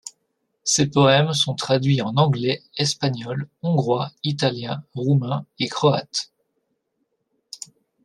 [0.63, 6.31] Ses poèmes sont traduits en anglais, espagnol, hongrois, italien, roumain et croate.